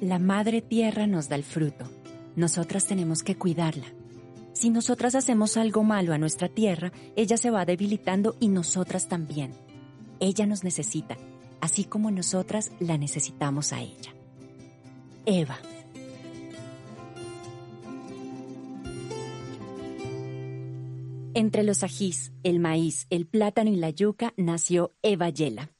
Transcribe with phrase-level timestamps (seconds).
[0.00, 1.84] La madre tierra nos da el fruto.
[2.34, 3.84] Nosotras tenemos que cuidarla.
[4.54, 9.52] Si nosotras hacemos algo malo a nuestra tierra, ella se va debilitando y nosotras también.
[10.18, 11.18] Ella nos necesita,
[11.60, 14.14] así como nosotras la necesitamos a ella.
[15.26, 15.58] Eva.
[21.34, 25.72] Entre los ajís, el maíz, el plátano y la yuca nació Eva Yela.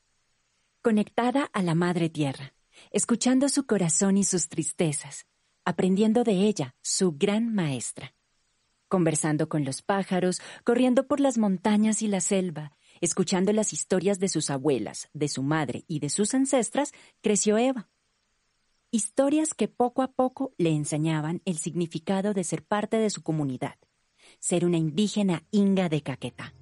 [0.83, 2.53] Conectada a la madre tierra,
[2.91, 5.27] escuchando su corazón y sus tristezas,
[5.65, 8.15] aprendiendo de ella, su gran maestra.
[8.89, 14.29] Conversando con los pájaros, corriendo por las montañas y la selva, escuchando las historias de
[14.29, 17.89] sus abuelas, de su madre y de sus ancestras, creció Eva.
[18.91, 23.77] Historias que poco a poco le enseñaban el significado de ser parte de su comunidad
[24.39, 26.55] ser una indígena inga de Caquetá.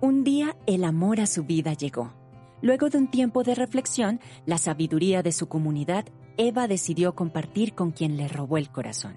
[0.00, 2.21] Un día el amor a su vida llegó.
[2.62, 7.90] Luego de un tiempo de reflexión, la sabiduría de su comunidad, Eva decidió compartir con
[7.90, 9.16] quien le robó el corazón.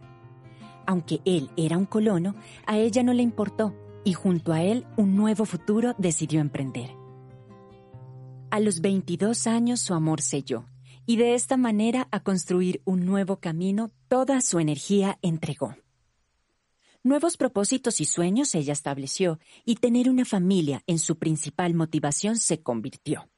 [0.88, 2.36] Aunque él era un colono,
[2.66, 6.92] a ella no le importó y junto a él un nuevo futuro decidió emprender.
[8.50, 10.66] A los 22 años su amor selló
[11.06, 15.76] y de esta manera a construir un nuevo camino toda su energía entregó.
[17.04, 22.64] Nuevos propósitos y sueños ella estableció y tener una familia en su principal motivación se
[22.64, 23.30] convirtió.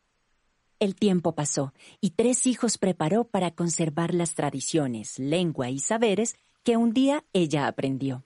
[0.79, 6.77] El tiempo pasó y tres hijos preparó para conservar las tradiciones, lengua y saberes que
[6.77, 8.25] un día ella aprendió.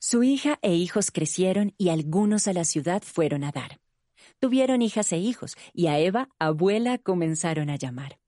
[0.00, 3.80] Su hija e hijos crecieron y algunos a la ciudad fueron a dar.
[4.40, 8.18] Tuvieron hijas e hijos, y a Eva, abuela, comenzaron a llamar.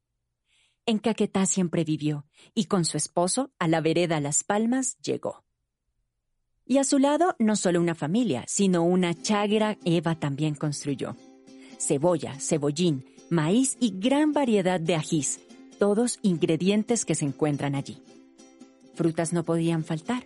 [0.86, 5.42] En Caquetá siempre vivió, y con su esposo, a la vereda Las Palmas, llegó.
[6.64, 11.16] Y a su lado, no solo una familia, sino una chagra Eva también construyó.
[11.86, 15.40] Cebolla, cebollín, maíz y gran variedad de ajís,
[15.78, 17.98] todos ingredientes que se encuentran allí.
[18.94, 20.24] Frutas no podían faltar.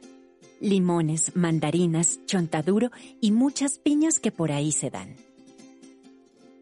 [0.60, 5.16] Limones, mandarinas, chontaduro y muchas piñas que por ahí se dan.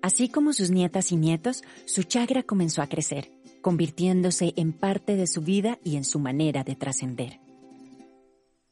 [0.01, 3.31] Así como sus nietas y nietos, su chagra comenzó a crecer,
[3.61, 7.46] convirtiéndose en parte de su vida y en su manera de trascender.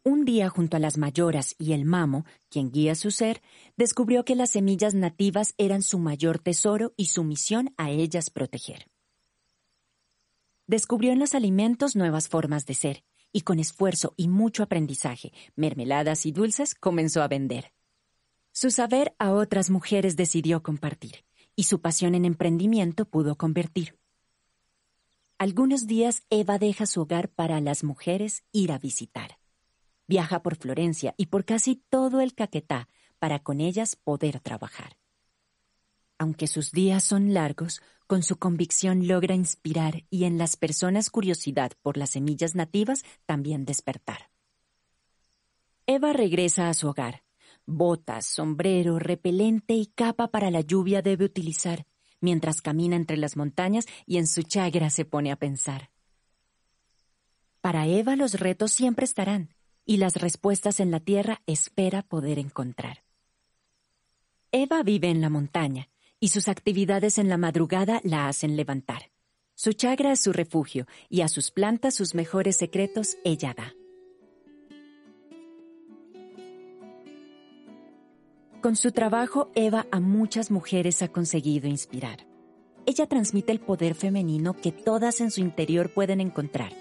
[0.06, 3.40] Un día junto a las mayoras y el mamo, quien guía su ser,
[3.78, 8.90] descubrió que las semillas nativas eran su mayor tesoro y su misión a ellas proteger.
[10.66, 16.26] Descubrió en los alimentos nuevas formas de ser, y con esfuerzo y mucho aprendizaje, mermeladas
[16.26, 17.72] y dulces comenzó a vender.
[18.52, 21.24] Su saber a otras mujeres decidió compartir
[21.56, 23.98] y su pasión en emprendimiento pudo convertir.
[25.38, 29.38] Algunos días Eva deja su hogar para las mujeres ir a visitar.
[30.06, 32.88] Viaja por Florencia y por casi todo el Caquetá
[33.18, 34.96] para con ellas poder trabajar.
[36.18, 41.72] Aunque sus días son largos, con su convicción logra inspirar y en las personas curiosidad
[41.82, 44.30] por las semillas nativas también despertar.
[45.86, 47.22] Eva regresa a su hogar,
[47.66, 51.86] Botas, sombrero, repelente y capa para la lluvia debe utilizar
[52.20, 55.90] mientras camina entre las montañas y en su chagra se pone a pensar.
[57.60, 59.53] Para Eva los retos siempre estarán
[59.86, 63.04] y las respuestas en la tierra espera poder encontrar.
[64.52, 65.88] Eva vive en la montaña
[66.20, 69.10] y sus actividades en la madrugada la hacen levantar.
[69.54, 73.74] Su chagra es su refugio y a sus plantas sus mejores secretos ella da.
[78.60, 82.26] Con su trabajo, Eva a muchas mujeres ha conseguido inspirar.
[82.86, 86.72] Ella transmite el poder femenino que todas en su interior pueden encontrar.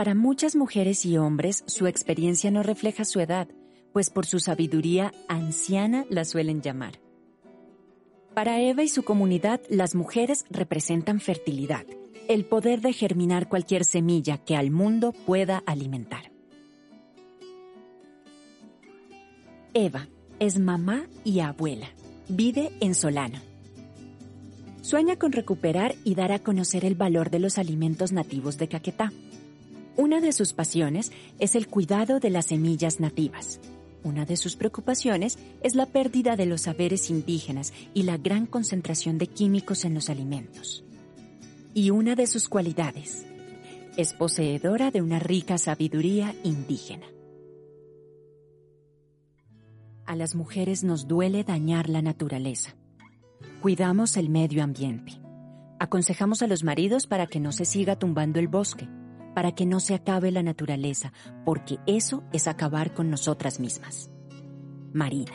[0.00, 3.48] Para muchas mujeres y hombres, su experiencia no refleja su edad,
[3.92, 6.98] pues por su sabiduría anciana la suelen llamar.
[8.32, 11.84] Para Eva y su comunidad, las mujeres representan fertilidad,
[12.28, 16.32] el poder de germinar cualquier semilla que al mundo pueda alimentar.
[19.74, 20.08] Eva,
[20.38, 21.90] es mamá y abuela.
[22.26, 23.38] Vive en Solano.
[24.80, 29.12] Sueña con recuperar y dar a conocer el valor de los alimentos nativos de Caquetá.
[29.96, 33.60] Una de sus pasiones es el cuidado de las semillas nativas.
[34.02, 39.18] Una de sus preocupaciones es la pérdida de los saberes indígenas y la gran concentración
[39.18, 40.84] de químicos en los alimentos.
[41.74, 43.26] Y una de sus cualidades
[43.96, 47.06] es poseedora de una rica sabiduría indígena.
[50.06, 52.74] A las mujeres nos duele dañar la naturaleza.
[53.60, 55.20] Cuidamos el medio ambiente.
[55.78, 58.88] Aconsejamos a los maridos para que no se siga tumbando el bosque,
[59.40, 61.14] para que no se acabe la naturaleza,
[61.46, 64.10] porque eso es acabar con nosotras mismas.
[64.92, 65.32] Marina.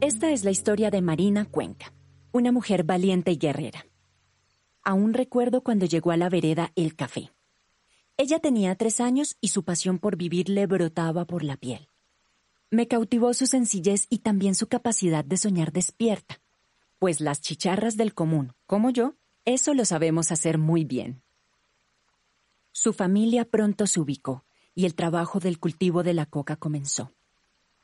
[0.00, 1.92] Esta es la historia de Marina Cuenca,
[2.30, 3.86] una mujer valiente y guerrera.
[4.84, 7.32] Aún recuerdo cuando llegó a la vereda El Café.
[8.16, 11.88] Ella tenía tres años y su pasión por vivir le brotaba por la piel.
[12.70, 16.40] Me cautivó su sencillez y también su capacidad de soñar despierta,
[16.98, 19.14] pues las chicharras del común, como yo,
[19.44, 21.22] eso lo sabemos hacer muy bien.
[22.72, 27.12] Su familia pronto se ubicó y el trabajo del cultivo de la coca comenzó.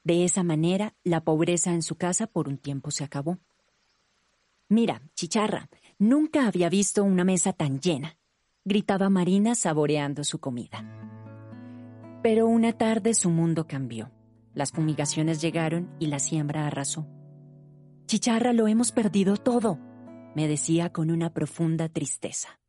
[0.05, 3.39] De esa manera, la pobreza en su casa por un tiempo se acabó.
[4.69, 8.19] Mira, chicharra, nunca había visto una mesa tan llena,
[8.65, 10.85] gritaba Marina saboreando su comida.
[12.23, 14.11] Pero una tarde su mundo cambió.
[14.55, 17.07] Las fumigaciones llegaron y la siembra arrasó.
[18.07, 19.79] Chicharra, lo hemos perdido todo,
[20.35, 22.61] me decía con una profunda tristeza.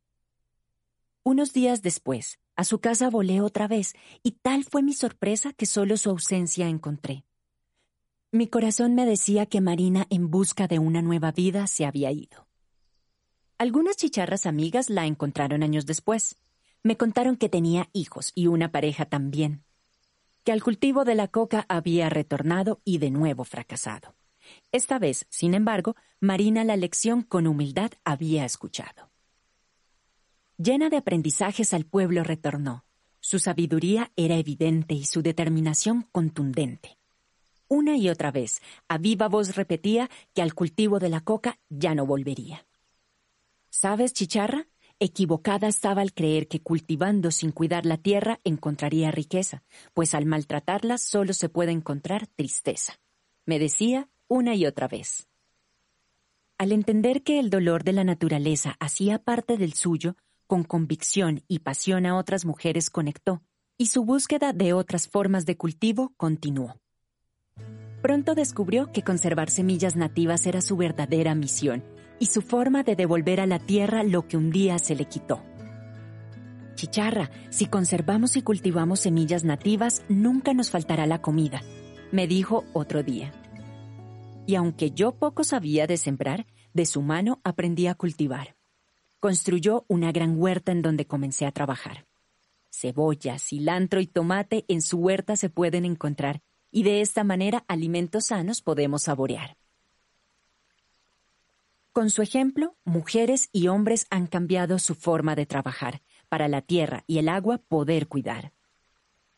[1.22, 5.66] Unos días después, a su casa volé otra vez, y tal fue mi sorpresa que
[5.66, 7.24] solo su ausencia encontré.
[8.30, 12.48] Mi corazón me decía que Marina, en busca de una nueva vida, se había ido.
[13.58, 16.36] Algunas chicharras amigas la encontraron años después.
[16.82, 19.64] Me contaron que tenía hijos y una pareja también,
[20.44, 24.14] que al cultivo de la coca había retornado y de nuevo fracasado.
[24.72, 29.10] Esta vez, sin embargo, Marina la lección con humildad había escuchado.
[30.58, 32.84] Llena de aprendizajes al pueblo retornó.
[33.20, 36.98] Su sabiduría era evidente y su determinación contundente.
[37.66, 41.94] Una y otra vez, a viva voz repetía que al cultivo de la coca ya
[41.94, 42.66] no volvería.
[43.70, 44.68] ¿Sabes, chicharra?
[45.00, 50.98] Equivocada estaba al creer que cultivando sin cuidar la tierra encontraría riqueza, pues al maltratarla
[50.98, 52.94] solo se puede encontrar tristeza.
[53.44, 55.26] Me decía una y otra vez.
[56.58, 61.58] Al entender que el dolor de la naturaleza hacía parte del suyo, con convicción y
[61.60, 63.42] pasión a otras mujeres conectó,
[63.76, 66.80] y su búsqueda de otras formas de cultivo continuó.
[68.00, 71.82] Pronto descubrió que conservar semillas nativas era su verdadera misión
[72.18, 75.42] y su forma de devolver a la tierra lo que un día se le quitó.
[76.74, 81.62] Chicharra, si conservamos y cultivamos semillas nativas, nunca nos faltará la comida,
[82.12, 83.32] me dijo otro día.
[84.46, 88.56] Y aunque yo poco sabía de sembrar, de su mano aprendí a cultivar
[89.24, 92.06] construyó una gran huerta en donde comencé a trabajar.
[92.70, 98.26] Cebolla, cilantro y tomate en su huerta se pueden encontrar y de esta manera alimentos
[98.26, 99.56] sanos podemos saborear.
[101.94, 107.04] Con su ejemplo, mujeres y hombres han cambiado su forma de trabajar para la tierra
[107.06, 108.52] y el agua poder cuidar.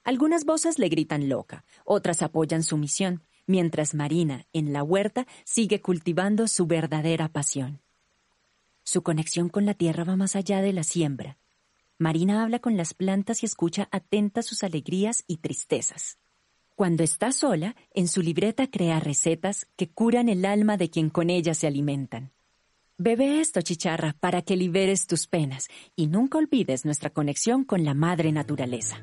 [0.05, 5.83] Algunas voces le gritan loca, otras apoyan su misión, mientras Marina, en la huerta, sigue
[5.83, 7.83] cultivando su verdadera pasión.
[8.85, 11.37] Su conexión con la tierra va más allá de la siembra.
[11.99, 16.17] Marina habla con las plantas y escucha atenta sus alegrías y tristezas.
[16.75, 21.29] Cuando está sola, en su libreta crea recetas que curan el alma de quien con
[21.29, 22.33] ellas se alimentan.
[22.99, 27.93] Bebe esto, chicharra, para que liberes tus penas y nunca olvides nuestra conexión con la
[27.93, 28.97] madre naturaleza.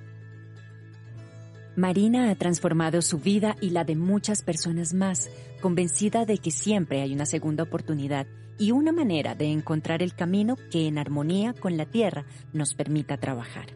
[1.76, 5.30] Marina ha transformado su vida y la de muchas personas más,
[5.62, 8.26] convencida de que siempre hay una segunda oportunidad
[8.58, 13.18] y una manera de encontrar el camino que en armonía con la tierra nos permita
[13.18, 13.68] trabajar.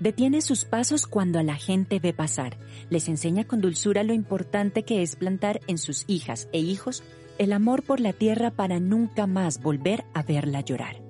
[0.00, 2.58] Detiene sus pasos cuando a la gente ve pasar,
[2.90, 7.04] les enseña con dulzura lo importante que es plantar en sus hijas e hijos
[7.38, 11.02] el amor por la tierra para nunca más volver a verla llorar.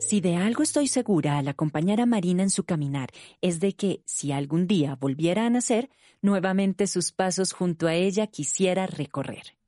[0.00, 3.10] Si de algo estoy segura al acompañar a Marina en su caminar
[3.40, 5.90] es de que, si algún día volviera a nacer,
[6.22, 9.58] nuevamente sus pasos junto a ella quisiera recorrer.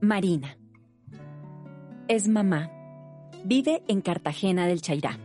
[0.00, 0.58] Marina.
[2.08, 2.70] Es mamá.
[3.44, 5.18] Vive en Cartagena del Chairá.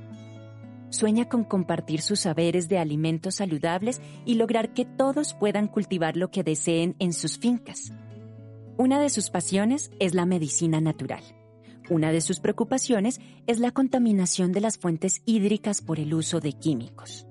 [0.94, 6.30] Sueña con compartir sus saberes de alimentos saludables y lograr que todos puedan cultivar lo
[6.30, 7.92] que deseen en sus fincas.
[8.78, 11.24] Una de sus pasiones es la medicina natural.
[11.90, 16.54] Una de sus preocupaciones es la contaminación de las fuentes hídricas por el uso de
[16.54, 17.26] químicos.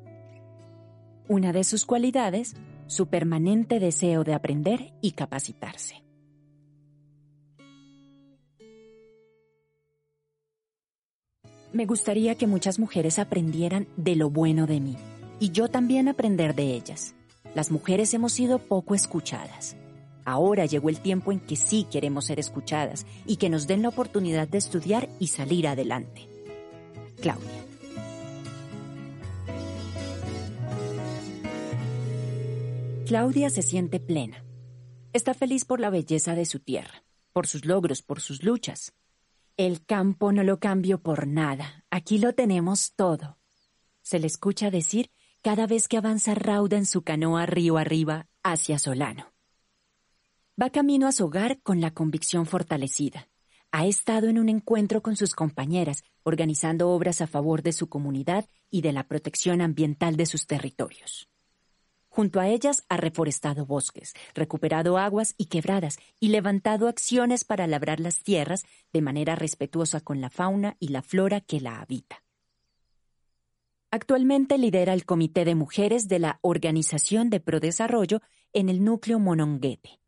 [1.28, 2.56] Una de sus cualidades,
[2.88, 6.02] su permanente deseo de aprender y capacitarse.
[11.72, 14.96] Me gustaría que muchas mujeres aprendieran de lo bueno de mí
[15.40, 17.14] y yo también aprender de ellas.
[17.54, 19.76] Las mujeres hemos sido poco escuchadas.
[20.26, 23.88] Ahora llegó el tiempo en que sí queremos ser escuchadas y que nos den la
[23.88, 26.28] oportunidad de estudiar y salir adelante.
[27.22, 27.64] Claudia.
[33.06, 34.44] Claudia se siente plena.
[35.14, 37.02] Está feliz por la belleza de su tierra,
[37.32, 38.92] por sus logros, por sus luchas.
[39.58, 41.84] El campo no lo cambio por nada.
[41.90, 43.38] Aquí lo tenemos todo.
[44.00, 45.10] Se le escucha decir
[45.42, 49.34] cada vez que avanza rauda en su canoa río arriba hacia Solano.
[50.60, 53.28] Va camino a su hogar con la convicción fortalecida.
[53.72, 58.48] Ha estado en un encuentro con sus compañeras, organizando obras a favor de su comunidad
[58.70, 61.28] y de la protección ambiental de sus territorios.
[62.14, 68.00] Junto a ellas ha reforestado bosques, recuperado aguas y quebradas y levantado acciones para labrar
[68.00, 72.22] las tierras de manera respetuosa con la fauna y la flora que la habita.
[73.90, 78.20] Actualmente lidera el Comité de Mujeres de la Organización de Prodesarrollo
[78.52, 79.98] en el núcleo Mononguete.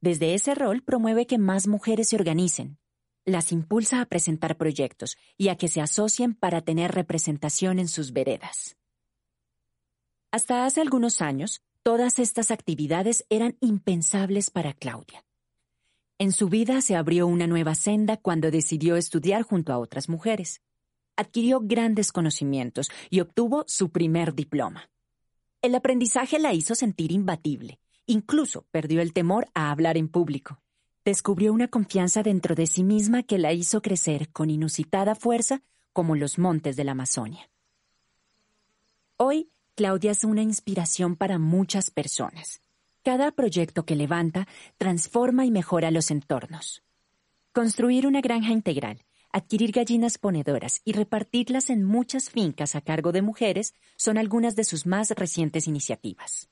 [0.00, 2.78] Desde ese rol promueve que más mujeres se organicen,
[3.26, 8.14] las impulsa a presentar proyectos y a que se asocien para tener representación en sus
[8.14, 8.78] veredas.
[10.30, 15.24] Hasta hace algunos años, todas estas actividades eran impensables para Claudia.
[16.18, 20.62] En su vida se abrió una nueva senda cuando decidió estudiar junto a otras mujeres.
[21.16, 24.90] Adquirió grandes conocimientos y obtuvo su primer diploma.
[25.62, 27.78] El aprendizaje la hizo sentir imbatible.
[28.06, 30.60] Incluso perdió el temor a hablar en público.
[31.04, 36.16] Descubrió una confianza dentro de sí misma que la hizo crecer con inusitada fuerza como
[36.16, 37.50] los montes de la Amazonia.
[39.16, 42.62] Hoy Claudia es una inspiración para muchas personas.
[43.04, 46.82] Cada proyecto que levanta transforma y mejora los entornos.
[47.52, 53.20] Construir una granja integral, adquirir gallinas ponedoras y repartirlas en muchas fincas a cargo de
[53.20, 56.48] mujeres son algunas de sus más recientes iniciativas.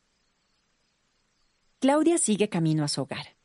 [1.80, 3.36] Claudia sigue camino a su hogar.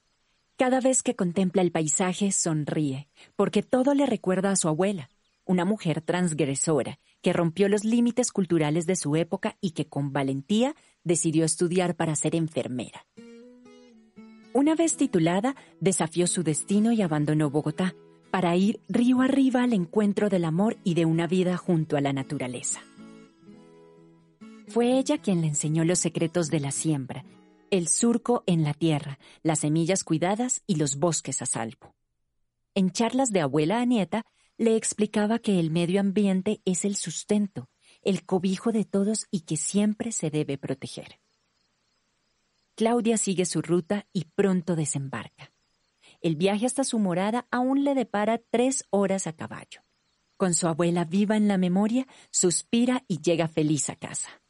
[0.58, 3.08] Cada vez que contempla el paisaje sonríe,
[3.38, 5.10] porque todo le recuerda a su abuela,
[5.50, 10.76] una mujer transgresora que rompió los límites culturales de su época y que con valentía
[11.04, 13.08] decidió estudiar para ser enfermera.
[14.54, 17.96] Una vez titulada, desafió su destino y abandonó Bogotá
[18.30, 22.14] para ir río arriba al encuentro del amor y de una vida junto a la
[22.14, 22.82] naturaleza.
[24.68, 27.26] Fue ella quien le enseñó los secretos de la siembra,
[27.72, 31.96] el surco en la tierra, las semillas cuidadas y los bosques a salvo.
[32.76, 34.28] En charlas de abuela a nieta,
[34.60, 37.70] le explicaba que el medio ambiente es el sustento,
[38.02, 41.22] el cobijo de todos y que siempre se debe proteger.
[42.76, 45.54] Claudia sigue su ruta y pronto desembarca.
[46.20, 49.82] El viaje hasta su morada aún le depara tres horas a caballo.
[50.36, 54.42] Con su abuela viva en la memoria, suspira y llega feliz a casa.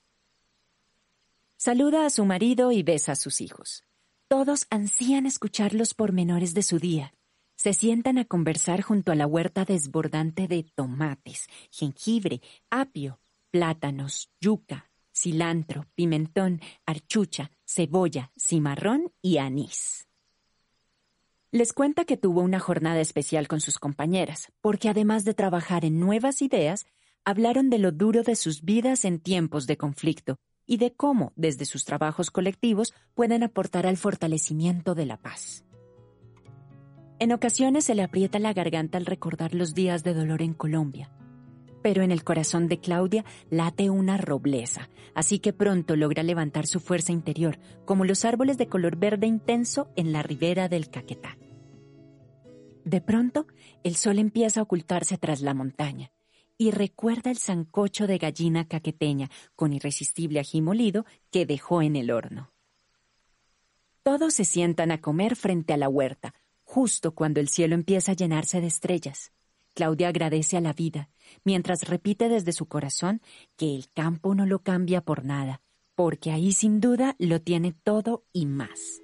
[1.56, 3.84] Saluda a su marido y besa a sus hijos.
[4.28, 7.13] Todos ansían escuchar los pormenores de su día,
[7.60, 13.20] se sientan a conversar junto a la huerta desbordante de tomates, jengibre, apio,
[13.51, 20.08] plátanos, yuca, cilantro, pimentón, archucha, cebolla, cimarrón y anís.
[21.51, 26.00] Les cuenta que tuvo una jornada especial con sus compañeras, porque además de trabajar en
[26.00, 26.86] nuevas ideas,
[27.25, 31.66] hablaron de lo duro de sus vidas en tiempos de conflicto y de cómo, desde
[31.66, 35.66] sus trabajos colectivos, pueden aportar al fortalecimiento de la paz.
[37.20, 41.12] En ocasiones se le aprieta la garganta al recordar los días de dolor en Colombia.
[41.84, 46.80] Pero en el corazón de Claudia late una robleza, así que pronto logra levantar su
[46.80, 51.38] fuerza interior, como los árboles de color verde intenso en la ribera del Caquetá.
[52.86, 53.48] De pronto,
[53.84, 56.12] el sol empieza a ocultarse tras la montaña
[56.58, 62.12] y recuerda el sancocho de gallina caqueteña con irresistible ají molido que dejó en el
[62.12, 62.54] horno.
[64.04, 66.34] Todos se sientan a comer frente a la huerta,
[66.70, 69.32] justo cuando el cielo empieza a llenarse de estrellas.
[69.74, 71.10] Claudia agradece a la vida,
[71.44, 73.24] mientras repite desde su corazón
[73.58, 75.62] que el campo no lo cambia por nada,
[75.96, 79.02] porque ahí sin duda lo tiene todo y más.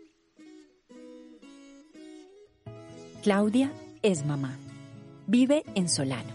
[3.23, 3.71] Claudia
[4.03, 4.55] es mamá.
[5.25, 6.33] Vive en Solano.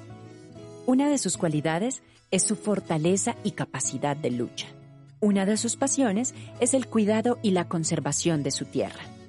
[0.87, 4.67] Una de sus cualidades es su fortaleza y capacidad de lucha.
[5.21, 9.20] Una de sus pasiones es el cuidado y la conservación de su tierra.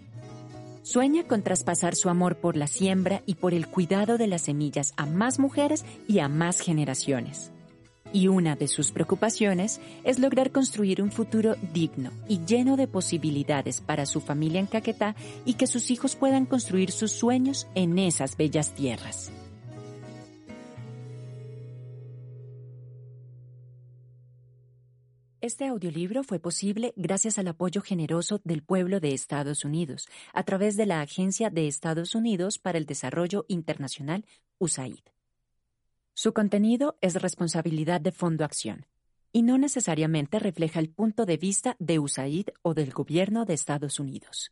[0.91, 4.93] Sueña con traspasar su amor por la siembra y por el cuidado de las semillas
[4.98, 7.53] a más mujeres y a más generaciones.
[8.12, 13.79] Y una de sus preocupaciones es lograr construir un futuro digno y lleno de posibilidades
[13.79, 18.36] para su familia en Caquetá y que sus hijos puedan construir sus sueños en esas
[18.36, 19.31] bellas tierras.
[25.41, 30.77] Este audiolibro fue posible gracias al apoyo generoso del pueblo de Estados Unidos a través
[30.77, 34.24] de la Agencia de Estados Unidos para el Desarrollo Internacional,
[34.60, 35.00] USAID.
[36.13, 38.86] Su contenido es responsabilidad de Fondo Acción
[39.31, 44.00] y no necesariamente refleja el punto de vista de USAID o del Gobierno de Estados
[44.00, 44.51] Unidos.